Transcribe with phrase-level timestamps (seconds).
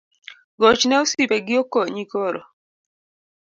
[0.59, 2.41] Gochne osipe gi okonyi koro